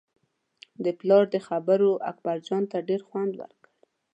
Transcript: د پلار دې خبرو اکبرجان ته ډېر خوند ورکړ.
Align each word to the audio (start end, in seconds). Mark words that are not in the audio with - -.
د 0.83 0.85
پلار 0.99 1.23
دې 1.33 1.39
خبرو 1.47 1.89
اکبرجان 2.11 2.63
ته 2.71 2.77
ډېر 2.89 3.01
خوند 3.07 3.31
ورکړ. 3.41 3.69